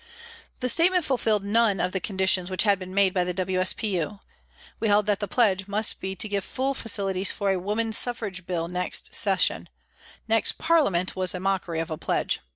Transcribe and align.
The 0.61 0.67
statement 0.67 1.05
fulfilled 1.05 1.43
none 1.45 1.79
of 1.79 1.91
the 1.91 1.99
conditions 1.99 2.49
which 2.49 2.63
had 2.63 2.79
been 2.79 2.91
made 2.91 3.13
by 3.13 3.23
the 3.23 3.35
W.S.P.U 3.35 4.19
We 4.79 4.87
held 4.87 5.05
that 5.05 5.19
the 5.19 5.27
pledge 5.27 5.67
must 5.67 5.99
be 5.99 6.15
to 6.15 6.27
give 6.27 6.43
full 6.43 6.73
facilities 6.73 7.29
for 7.29 7.51
a 7.51 7.59
Woman 7.59 7.93
Suffrage 7.93 8.47
Bill 8.47 8.67
next 8.67 9.13
Session 9.13 9.69
next 10.27 10.57
Parlia 10.57 10.89
ment 10.91 11.15
was 11.15 11.35
a 11.35 11.39
mockery 11.39 11.79
of 11.79 11.91
a 11.91 11.99
pledge. 11.99 12.39